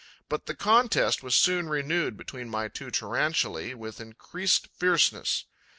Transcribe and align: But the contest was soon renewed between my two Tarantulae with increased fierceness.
But 0.29 0.47
the 0.47 0.55
contest 0.55 1.21
was 1.21 1.35
soon 1.35 1.69
renewed 1.69 2.17
between 2.17 2.49
my 2.49 2.69
two 2.69 2.89
Tarantulae 2.89 3.75
with 3.75 4.01
increased 4.01 4.69
fierceness. 4.75 5.45